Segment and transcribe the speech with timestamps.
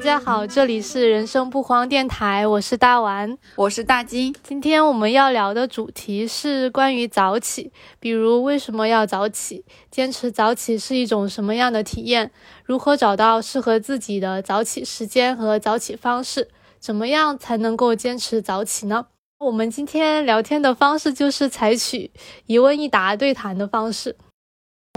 [0.00, 4.34] 家好，这里是人生不慌电台，我是大丸，我是大金。
[4.42, 12.30] 今天我们要聊的主题是关于早起，比如为什么要早起，坚持早起是一种什么样的体验，
[12.64, 16.48] 如何找到适合自己的早起时间和早起方式，
[16.78, 19.06] 怎么样才能够坚持早起呢？
[19.38, 22.10] 我们今天聊天的方式就是采取
[22.46, 24.16] 一问一答对谈的方式。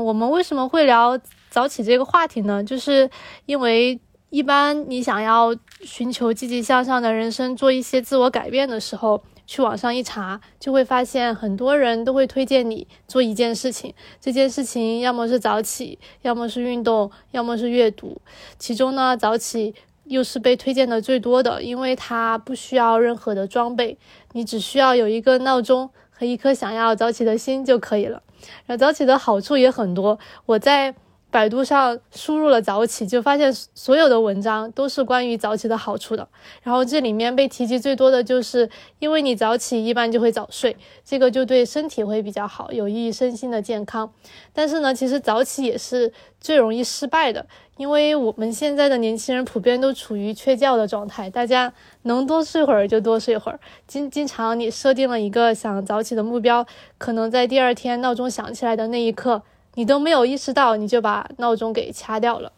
[0.01, 2.63] 我们为什么会聊早起这个话题呢？
[2.63, 3.09] 就是
[3.45, 3.99] 因为
[4.33, 13.93] 一般你想要寻求积极向上的人生，做一些自我改变的时候，去网上一查，就会发现很多人都会推荐你做一件事情。
[14.19, 18.19] 这件事情要么是早起，要么是运动，要么是阅读。
[18.57, 23.99] 其中呢，早起又是被推荐的最多的，因为它不需要任何的装备，
[24.31, 28.23] 你只需要有一个闹钟和一颗想要早起的心就可以了。
[28.65, 30.95] 然后早起的好处也很多，我在
[31.34, 36.28] 百度上输入了早起，就发现所有的文章都是关于早起的好处的。
[36.62, 44.14] 然后这里面被提及最多的就是，因为你早起一般就会早睡，这个就对身体会比较好，有益身心的健康。
[44.54, 47.44] 但是呢，其实早起也是最容易失败的，
[47.78, 51.73] 因为我们现在的年轻人普遍都处于缺觉的状态，大家
[52.04, 53.59] 能多睡会儿就多睡会儿。
[53.88, 56.64] 经经常你设定了一个想早起的目标，
[57.00, 59.42] 可能在第二天闹钟响起来的那一刻。
[59.75, 62.52] 你都没有意识到，你就把闹钟给掐掉了。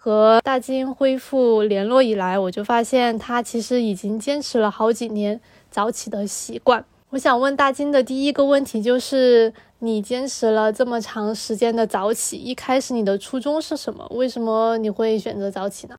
[0.00, 6.84] 和大金恢复联络以来，我就发现他其实已经坚持了好几年早起的习惯。
[7.10, 14.06] 我想问大金的第一个问题就是：你坚持了这么长时间的早起，一开始你的初衷是什么？
[14.10, 15.96] 为什么你会选择早起呢？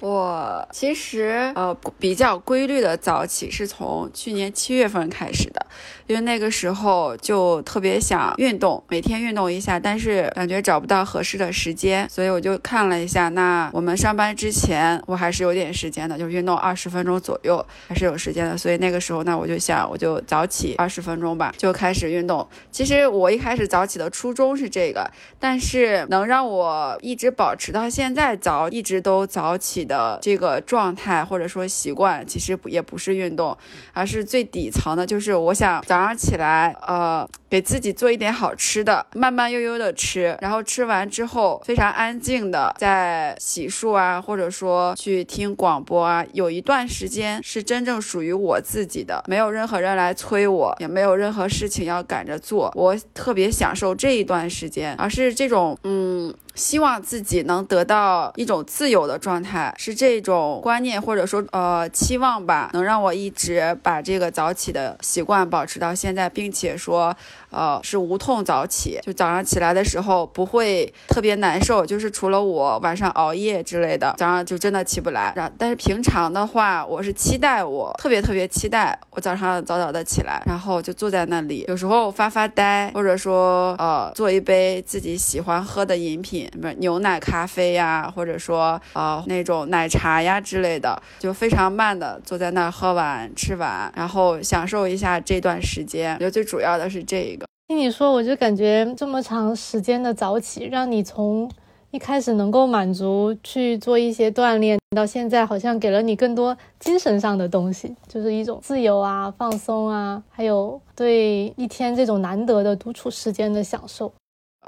[0.00, 5.64] 我其实呃比较规律的早起是从去年七月份开始的，
[6.06, 22.46] 因为那个时候就特别想运动，每天运动一下，但是感觉找不到合适的时间，所以我就看了一下，那我们上班之前我还是有点时间的，就运动二十分钟左右还是有时间的，所以那个时候那我就想我就早起二十分钟吧，就开始运动。
[22.72, 25.08] 其实我一开始早起的初衷是这个，
[25.38, 29.84] 但是能让我一直保持到现在早一直都早起。
[29.84, 33.56] 的这个状态或者说习惯，其实也不是运动，
[33.92, 56.34] 而是最底层的，就是我想早上起来，呃，给自己做一点好吃的，慢慢悠悠的吃，然后吃完之后非常安静的在洗漱啊，或者说去听广播啊，有一段时间是真正属于我自己的，没有任何人来催我，也没有任何事情要赶着做，我特别享受这一段时间，而是这种，嗯。
[56.54, 67.16] 希望自己能得到一种自由的状态，是这种观念或者说呃期望吧，能让我一直把这个早起的习惯保持到现在，并且说。
[67.54, 75.32] 呃，是无痛早起，就早上起来的时候不会特别难受，就是除了我晚上熬夜之类的，早上就真的起不来。
[75.36, 96.14] 然但是平常的话，我是期待我特别特别期待我早上早早的起来，然后就坐在那里，有时候发发呆，或者说呃做一杯自己喜欢喝的饮品，不是牛奶咖啡呀，或者说呃那种奶茶呀之类的，就非常慢的坐在那喝完吃完，然后享受一下这段时间。
[96.14, 97.43] 我觉得最主要的是这个。
[97.66, 101.50] 听你说，我就感觉这么长时间的早起，让你从
[101.92, 114.12] 一开始能够满足去做一些锻炼，到现在好像给了你更多精神上的东西，就是一种自由啊、放松啊，还有对一天这种难得的独处时间的享受。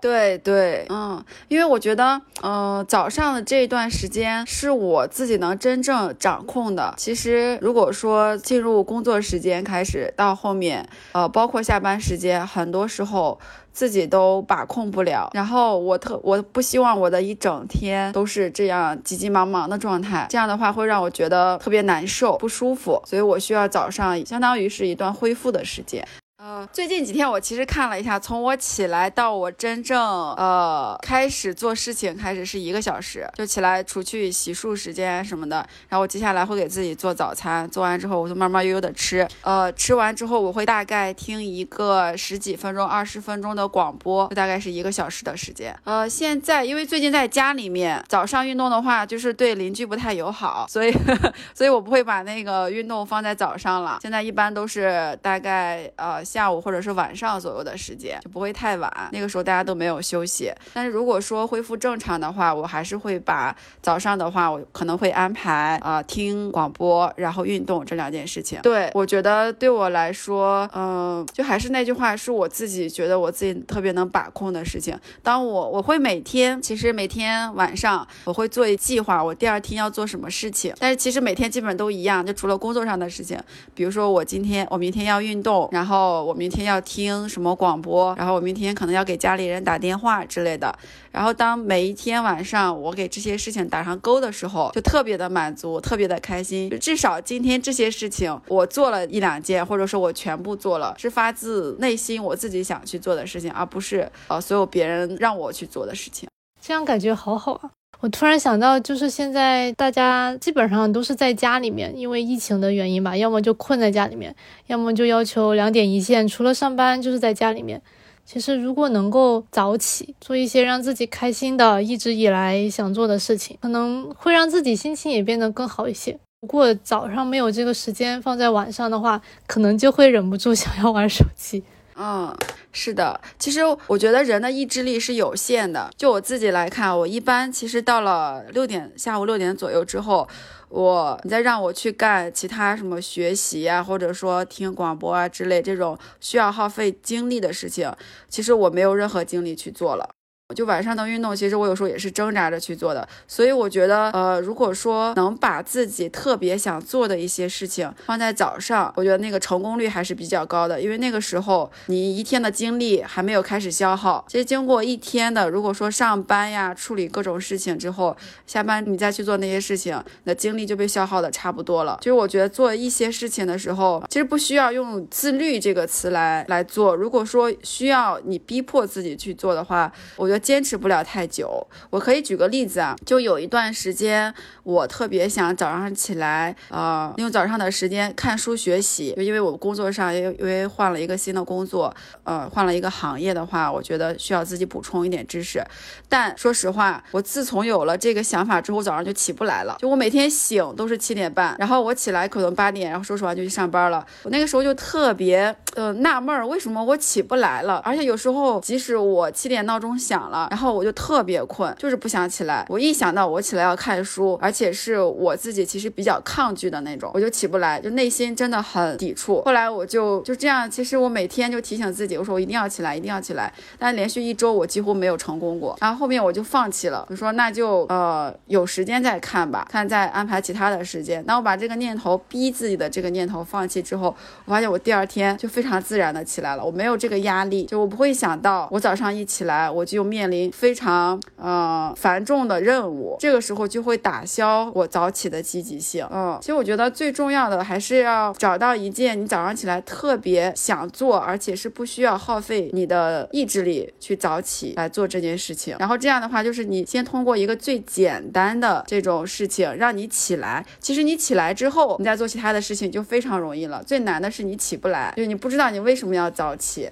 [0.01, 6.95] 对对，嗯，因为我觉得，呃，早上的这一段时间是我自己能真正掌控的。
[6.97, 13.39] 其实，如果说进入工作时间开始到后面，呃，包括下班时间，很多时候
[13.73, 15.31] 自己都把控不了。
[15.33, 23.03] 然后我特我不希望我的一整天都是这样急急忙忙的状态，这样的话会让我觉得特别难受、不舒服。
[23.07, 26.07] 所以我需要早上，相当于是一段恢复的时间。
[26.47, 30.01] 呃，最近几天我其实看了一下，从我起来到我真正
[30.35, 35.57] 呃开始做事情开始是一个小时，就起来除去洗漱时间什么的，
[35.89, 45.77] 然后我接下来会给自己做早餐，做完之后我就慢慢悠悠的吃，呃，吃完之后我会大概听一个十几分钟、二十分钟的广播，大概是一个小时的时间。
[45.83, 50.97] 呃，现在因为最近在家里面，早上运动的话就是对邻居不太友好，所以
[51.53, 53.99] 所以我不会把那个运动放在早上了。
[54.01, 56.25] 现在一般都是大概呃。
[56.37, 58.93] 下午或者是晚上左右的时间，就不会太晚。
[59.11, 60.53] 那个时候大家都没有休息。
[60.75, 68.61] 但是如果说恢复正常的话，我还是会把早上的话，我可能会安排啊听广播，然后运动这两件事情。
[68.61, 74.95] 对我觉得对我来说，嗯，就还是那句话，是我自己觉得我自己特别能把控的事情。
[75.23, 80.75] 当我我会每天，其实每天晚上我会做一计划，我第二天要做什么事情。
[80.79, 83.41] 但是其实每天基本都一样，就除了工作上的事情，
[83.75, 90.77] 比如说我今天我明天要运动，然后我明天要听什么广播，然后我明天可能要给家里人打电话之类的。
[91.13, 96.69] 然后当每一天晚上我给这些事情打上勾的时候，就特别的满足，特别的开心。
[96.81, 106.29] 至少今天这些事情我做了一两件，或者说我全部做了，是发自内心我自己想去做的事情，而不是呃所有别人让我去做的事情。
[106.61, 107.71] 这样感觉好好啊！
[108.01, 114.35] 我突然想到，就是现在大家基本上都是在家里面，因为疫情的原因吧，要么就困在家里面，
[114.67, 117.81] 要么就要求两点一线，除了上班就是在家里面。
[118.25, 126.19] 其实如果能够早起，做一些让自己开心的、一直以来想做的事情，可能会让自己心情也变得更好一些。
[126.43, 131.63] 如果早上没有这个时间放在晚上的话，可能就会忍不住想要玩手机。
[131.99, 132.37] 嗯，
[132.73, 135.91] 是的，其实我觉得人的意志力是有限的。
[135.97, 140.29] 就我自己来看，我一般其实到了六点，下午六点左右之后，
[140.69, 147.91] 我你再让我去干其他什么学习啊，或者说听广播啊之类这种需要耗费精力的事情，
[148.29, 150.16] 其实我没有任何精力去做了。
[150.55, 164.25] 就晚上的运动，其实我有时候也是挣扎着去做的，所以我觉得，呃，如果说能把自己特别想做的一些事情放在早上，我觉得那个成功率还是比较高的，因为那个时候你一天的精力还没有开始消耗。
[164.29, 168.17] 其实经过一天的，如果说上班呀、处理各种事情之后，
[168.47, 171.99] 下班你再去做那些事情，那精力就被消耗的差不多了。
[172.01, 176.95] 其实我觉得做一些事情的时候，其实不需要用自律这个词来来做。
[176.95, 180.36] 如果说需要你逼迫自己去做的话，我觉得。
[180.39, 191.95] 坚持不了太久，我可以举个例子啊，就有一段时间，我特别想早上起来，呃，用早上的时间看书学习，就因为我工作上因为换了一个新的工作，
[192.25, 195.63] 呃，换了一个行业的话，我觉得需要自己补充一点知识。
[196.09, 204.05] 但说实话，我自从有了这个想法之后，早上就起不来了，就我每天醒都是七点半，然后我起来可能八点，然后收拾完就去上班了。
[204.23, 207.81] 我那个时候就特别呃纳闷儿，为什么我起不来了？
[207.85, 210.49] 而且有时候即使我七点闹钟响了。
[210.51, 212.67] 然后我就特别困，就是不想起来。
[212.69, 219.43] 我一想到我起来要看书，而且是我自己其实比较抗拒的那种，我就起不来，就内心真的很抵触。
[219.43, 223.53] 后来我就就这样，其实我每天就提醒自己，我说我一定要起来，一定要起来。
[223.79, 225.77] 但连续一周我几乎没有成功过。
[225.81, 231.23] 然后后面我就放弃了，我说那就呃有时间再看吧，看再安排其他的时间。
[231.25, 234.15] 当我把这个念头逼自己的这个念头放弃之后，
[234.45, 240.16] 我发现我第二天就非常自然的起来了，我没有这个压力，就我不会想到我早上一起来我就面。
[240.17, 246.09] 面临非常呃繁重的任务，这个时候就会打消我早起的积极性。
[246.11, 255.77] 嗯，其实我觉得最重要的还是要找到一件你早上起来特别想做，而且是不需要耗费你的意志力去早起来做这件事情。
[255.79, 260.65] 然后这样的话，就是你先通过一个最简单的这种事情让你起来。
[260.81, 263.85] 其实你起来之后，你再做其他的事情就非常容易了。
[263.85, 266.89] 最难的是你起不来，就是你不知道你为什么要早起。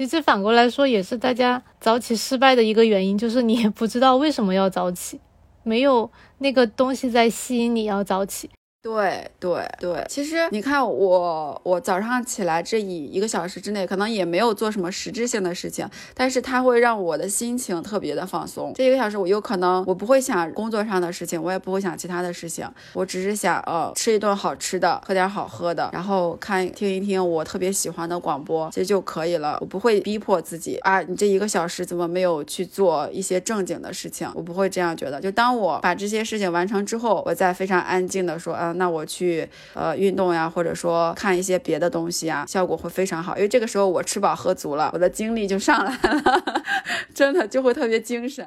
[0.00, 5.20] 其实反过来说，也是大家早起失败的一个原因，就是你也不知道为什么要早起，
[5.62, 8.48] 没有那个东西在吸引你要早起。
[8.82, 18.72] 对对对，其实你看我，我早上起来这一一个小时之内，可能也没有做什么实质性的事情，但是它会让我的心情特别的放松。
[18.74, 29.58] 这一个小时，我有可能我不会想工作上的事情，我也不会想其他的事情，我只是想呃吃一顿好吃的，喝点好喝的，然后看听一听我特别喜欢的广播，这就可以了。
[29.60, 34.26] 我不会逼迫自己啊，你这一个小时怎么没有去做一些正经的事情？
[34.34, 35.20] 我不会这样觉得。
[35.20, 38.78] 就当我把这些事情完成之后，我再非常安静的说啊，嗯。
[38.78, 43.36] 那我去呃运动呀，或者说看一些别的东西啊，效果会非常好。
[43.36, 46.42] 因为这个时候我吃饱喝足了，我的精力就上来了，
[47.14, 48.46] 真的就会特别精神。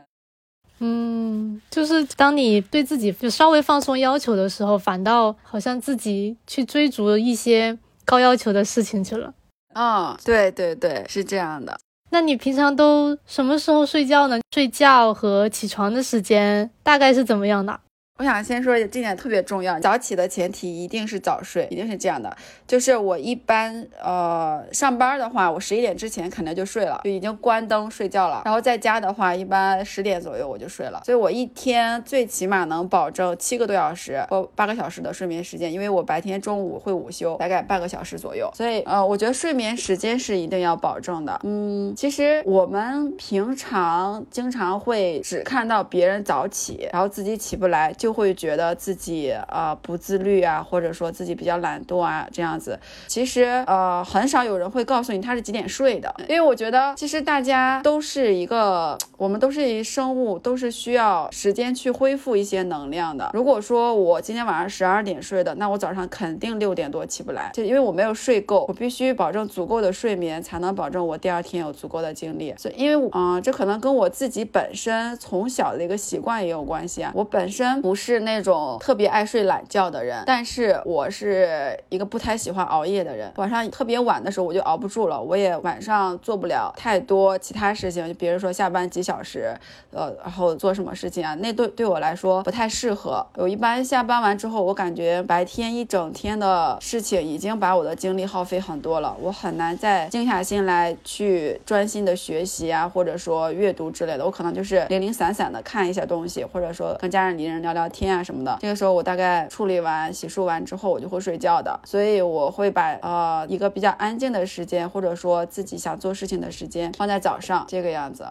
[0.80, 9.34] 嗯，就是当你对自己就稍微放松要求的时候，反倒好像自己去追逐一些高要求的事情去了。
[9.76, 11.80] 嗯，对对对，是这样的。
[12.10, 14.40] 那你平常都什么时候睡觉呢？
[14.54, 17.80] 睡觉和起床的时间大概是怎么样的？
[18.20, 22.32] 我想先说这点特别重要，早起的前提一定是早睡，一定是这样的。
[22.68, 28.44] 就是我一般呃上班的话，我十一点之前肯定就睡了，就已经关灯睡觉了。
[28.46, 31.02] 然后在家的话，一般十点左右我就睡了。
[31.04, 38.48] 所以我一天最起码能保证七个多小时或八个小时的睡眠时间，因为我白天中午会午休，大概半个小时左右。
[38.54, 41.40] 所以呃，我觉得睡眠时间是一定要保证的。
[41.44, 47.92] 嗯，其实我们平常经常会只看到别人早起，然后自己起不来。
[48.04, 52.78] 就会觉得自己呃不自律啊，或者说自己比较懒惰啊，这样子。
[53.08, 63.32] 其实呃很少有人会告诉你他是几点睡的，因为我觉得其实大家都是一个，我们都是一生物，都是需要时间去恢复一些能量的。
[63.34, 72.54] 如果说我今天晚上十二点睡的，那我早上肯定六点多起不来，就因为我没有睡够，我必须保证足够的睡眠，才能保证我第二天有足够的精力。
[72.58, 77.93] 所以因为嗯这可能跟我自己本身从小的一个习惯也有关系啊，我本身不。
[77.94, 83.32] 不是那种特别爱睡懒觉的人，但是我是一个不太喜欢熬夜的人。
[83.36, 89.56] 晚上特别晚的时候我就熬不住了，我也晚上做不了太多其他事情，就比如说下班几小时，
[89.92, 93.24] 呃，然后做什么事情啊，那对对我来说不太适合。
[93.36, 104.26] 我一般下班完之后，我感觉白天一整天的事情已经把我的精力耗费很多了，我很难再静下心来去专心的学习啊，或者说阅读之类的。
[104.26, 107.83] 我可能就是零零散散的看一下东西，或者说跟家人、邻人聊聊。
[107.84, 111.78] 聊天啊什么的，这个时候我大概处理完、洗漱完之后，我就会睡觉的。
[111.84, 118.26] 所以我会把呃一个比较安静的时间，或者说自己想做事情的时间放在早上，这个样子。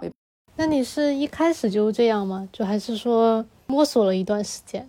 [0.57, 2.49] 那你是一开始就这样吗？
[2.53, 4.89] 就还是说摸索了一段时间？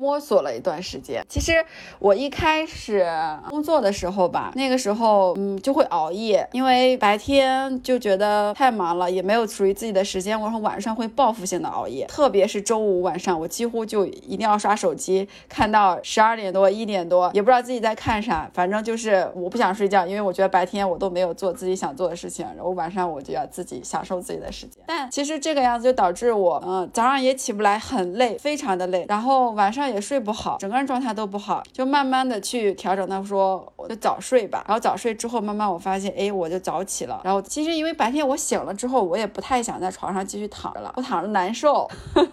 [0.00, 1.52] 摸索了一段时间，其实
[1.98, 3.04] 我一开始
[3.50, 24.80] 工作的时候吧，那个时候嗯就会熬夜，因为白天就觉得太忙了，也没有属于自己的时间，然后晚上会报复性的熬夜，特别是周五晚上，我几乎就一定要刷手机，看到十二点多一点多，也不知道自己在看啥，反正就是我不想睡觉，因为我觉得白天我都没有做自己想做的事情，然后晚上我就要自己享受自己的时间。
[24.86, 29.87] 但其实这个样子就导致我嗯早上也起不来，很累，非常的累，然后晚上。
[29.88, 33.08] 也睡不好，整个人状态都不好，就慢慢的去调整。
[33.08, 37.20] 到说就早睡吧，然后早睡之后，慢慢我发现，哎，我就早起了。
[37.24, 41.88] 然后其实因为白天我醒了之后，我也不太想在床上继续躺着了，我躺着难受，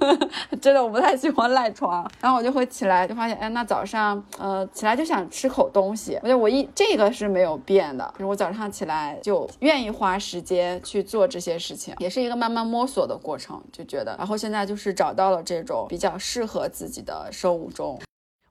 [0.61, 2.09] 真的我不太喜欢赖床。
[2.21, 6.15] 然后我就会起来，就发现，哎，那早上呃起来就想吃口东西。
[6.21, 14.15] 我觉得我一这个是没有变的，就是我早上起来就愿意花时间去做这些事情，也是一个慢慢摸索的过程，就觉得。
[14.17, 17.15] 然后现在就是找到了这种比较适合自己的。
[17.31, 17.99] 生物钟，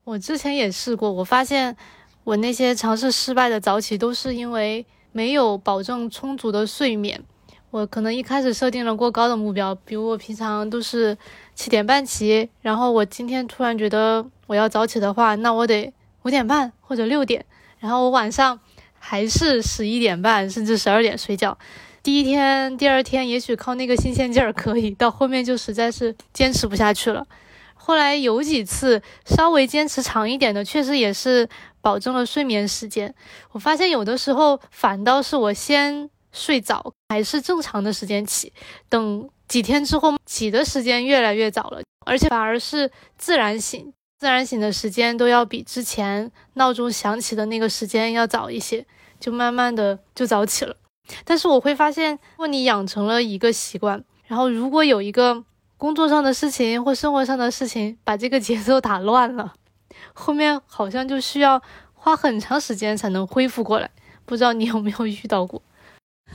[0.04, 1.76] 我之前也试过，我发现
[2.24, 7.22] 我那些尝试失败的早起都是因为没有保证充足的睡眠。
[7.70, 11.16] 我可能一开始设定了过高的目标，比如我平常都是
[11.54, 17.44] 七点半起，然后我今天突然觉得我要早起的话，那我得五点半或者六点，
[17.78, 18.58] 然后我晚上
[18.98, 21.58] 还是十一点半甚至十二点睡觉。
[22.02, 27.26] 第一天、第二天也许靠那个新鲜劲儿可以，到后面就实在是坚持不下去了。
[27.74, 31.48] 后来有几次稍微坚持长一点的，确实也是
[31.84, 33.14] 保证了睡眠时间。
[33.52, 38.50] 我发现有的时候反倒是我先睡早，还是正常的时间起，
[38.88, 48.86] 等几天之后起的时间越来越早了，而且反而是自然醒，自然醒的时间都要比之前闹钟响起的那个时间要早一些，
[49.20, 50.74] 就慢慢的就早起了。
[51.24, 55.44] 但是我会发现，如果你养成了一个习惯，然后如果有一个。
[55.76, 59.52] 工作上的事情或生活上的事情把这个节奏打乱了，
[60.14, 61.60] 后面好像就需要
[61.92, 63.90] 花很长时间才能恢复过来。
[64.24, 65.60] 不知道你有没有遇到过？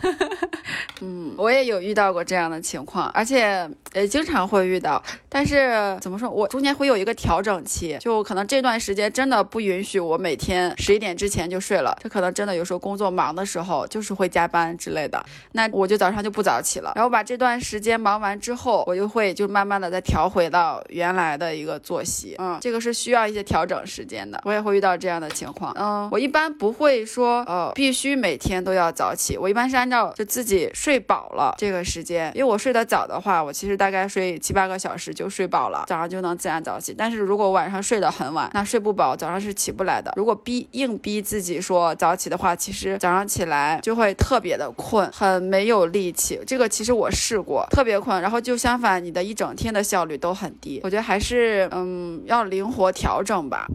[1.02, 5.02] 嗯，我也有遇到过这样的情况，而且也经常会遇到。
[5.30, 11.98] 但是怎么说，我中间会有一个调整期，就可能这段时间真的不允许我每天十一点之前就睡了。
[12.02, 16.92] 这可能真的有时候工作忙的时候，就是会加班之类的，那我就早上就不早起了。
[16.96, 22.36] 然后把这段时间忙完之后，我就会就慢慢的再调回到原来的一个作息。
[22.40, 24.42] 嗯，这个是需要一些调整时间的。
[24.44, 25.74] 我也会遇到这样的情况。
[25.78, 29.38] 嗯，我一般不会说，呃，必须每天都要早起。
[29.38, 30.70] 我一般是按照就自己。
[30.74, 36.94] 睡饱了这个时间，因为我睡得早的话，我其实大概睡七八个小时就睡饱了，早上就能自然早起。
[36.98, 40.14] 但是如果晚上睡得很晚，那睡不饱，早上是起不来的。
[40.16, 46.40] 如果逼硬逼自己说早起的话，其实早上起来就会特别的困，很没有力气。
[46.46, 50.80] 这个其实我试过，特别困，然后就相反，你的一整天的效率都很低。
[50.84, 53.68] 我觉得还是嗯要灵活调整吧。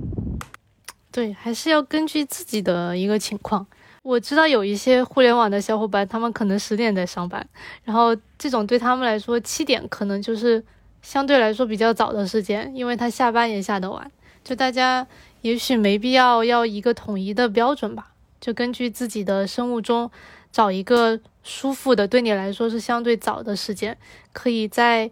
[1.11, 3.67] 对，还是要根据自己的一个情况。
[4.05, 7.45] 我知道有一些互联网的小伙伴，他们可能十点在上班，
[7.85, 10.63] 然后这种对他们来说，七点可能就是
[11.01, 14.11] 相对来说比较早的时间，因为他下班也下得晚。
[14.45, 15.07] 就大家
[15.41, 20.11] 也许没必要要一个统一的标准吧，就根据自己的生物钟
[20.53, 23.97] 找一个舒服的，对你来说是相对早的时间，
[24.35, 25.11] 可以在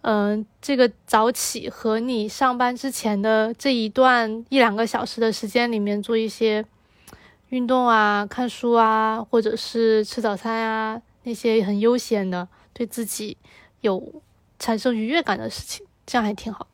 [0.00, 6.64] 嗯这个早起和你上班之前的这一段一两个小时的时间里面做一些
[7.50, 13.36] 运动啊、看书啊，或者是吃早餐啊，那些很悠闲的，对自己
[13.80, 14.22] 有
[14.58, 16.66] 产生愉悦感的事情，这样还挺好。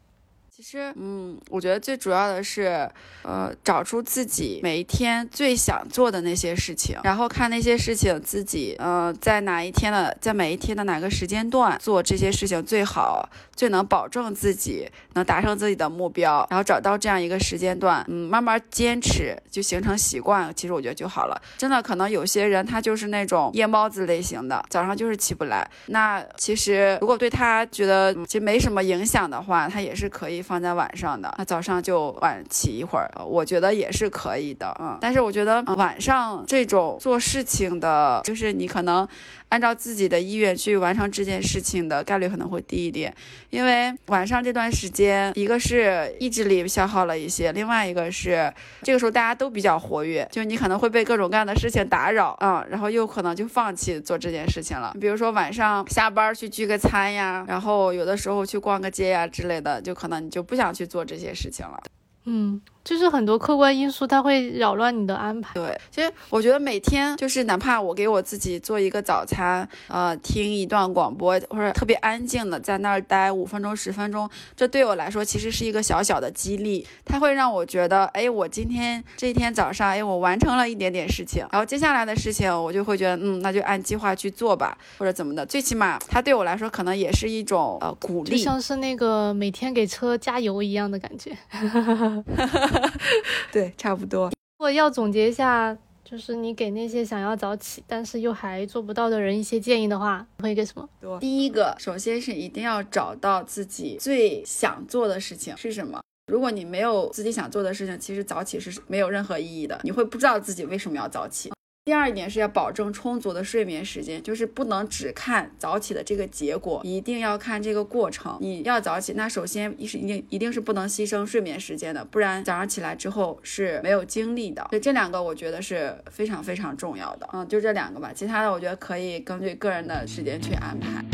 [0.57, 2.89] 其实，嗯，我觉得最主要的是，
[3.21, 21.39] 呃，找出自己每一天最想做的那些事情，然后看那些事情自己，呃，在哪一天的，在每一天的哪个时间段做这些事情最好，最能保证自己能达成自己的目标，然后找到这样一个时间段，嗯，慢慢坚持，就形成习惯，其实我觉得就好了。
[21.59, 25.71] 真的，可能有些人他就是那种夜猫子类型的，早上就是起不来。
[25.89, 30.46] 那其实如果对他觉得其实没什么影响的话，他也是可以。
[30.47, 34.97] 放在晚上的，那早上就晚起一会儿，我觉得也是可以的，嗯。
[35.01, 39.07] 但是我觉得晚上这种做事情的，就是你可能。
[39.49, 43.15] 按照自己的意愿去完成这件事情的概率可能会低一点，
[43.51, 54.95] 因为晚上这段时间，一个是意志力消耗了一些，另外一个是这个时候大家都比较活跃，就你可能会被各种各样的事情打扰啊，然后又可能就放弃做这件事情了。
[55.01, 61.81] 比如说晚上下班去聚个餐呀，然后有的时候去逛个街呀之类的，就可能你就不想去做这些事情了。
[62.25, 62.61] 嗯。
[62.87, 65.53] 就是很多客观因素，它会扰乱你的安排。
[65.55, 76.87] 对，其实我觉得每天就是哪怕我给我自己做一个早餐，呃，听一段广播，或者特别安静的在那儿待五分钟、十分钟，这对我来说其实是一个小小的激励。
[77.05, 85.45] 它会让我觉得，哎，我今天这一天早上，哎，我完成了一点点事情，然后接下来的事情我就会觉得，嗯，那就按计划去做吧，或者怎么的。
[85.45, 91.37] 最起码它对我来说可能也是一种呃鼓励，就像是那个每天给车加油一样的感觉。
[93.53, 94.27] 对，差不多。
[94.27, 101.19] 如果要总结一下，就是你给那些想要早起但是又还做不到的人一些建议的话，会给什么？
[101.19, 106.01] 第一个，首先是一定要找到自己最想做的事情是什么。
[106.33, 111.53] 如果你没有自己想做的事情，其实早起是没有任何意义的，你会不知道自己为什么要早起。
[111.87, 118.37] 第二点是要保证充足的睡眠时间，就是不能只看早起的这个结果，一定要看这个过程。
[118.41, 124.67] 你要早起，那首先一是一定一定是不能牺牲睡眠时间的，不然早上起来之后是没有精力的。
[124.71, 127.29] 所以这两个我觉得是非常非常重要的。
[127.33, 131.05] 嗯，就这两个吧，其他的我觉得可以根据个人的时间去安排。